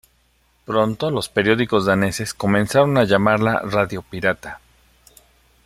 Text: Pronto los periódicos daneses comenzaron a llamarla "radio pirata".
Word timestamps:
Pronto 0.65 1.11
los 1.11 1.29
periódicos 1.29 1.85
daneses 1.85 2.33
comenzaron 2.33 2.97
a 2.97 3.03
llamarla 3.03 3.59
"radio 3.63 4.01
pirata". 4.01 4.59